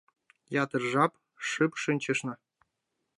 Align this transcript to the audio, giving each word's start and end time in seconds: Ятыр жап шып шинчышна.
Ятыр 0.63 0.81
жап 0.91 1.13
шып 1.47 1.71
шинчышна. 1.83 2.33